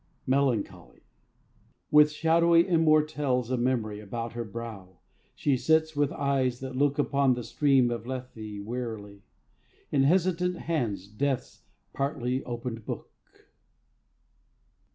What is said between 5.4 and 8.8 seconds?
sits with eyes that look Upon the stream of Lethe